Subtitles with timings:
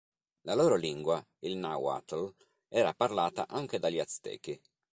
[0.47, 2.33] La loro lingua, il nahuatl,
[2.69, 4.59] era parlata anche dagli Aztechi.